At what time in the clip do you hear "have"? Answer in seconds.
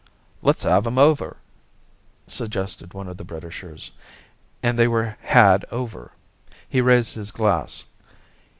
0.63-0.87